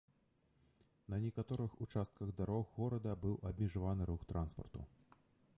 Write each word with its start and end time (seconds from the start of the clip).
На 1.07 1.19
некаторых 1.25 1.71
участках 1.85 2.33
дарог 2.41 2.65
горада 2.81 3.15
быў 3.27 3.39
абмежаваны 3.51 4.03
рух 4.13 4.21
транспарту. 4.33 4.87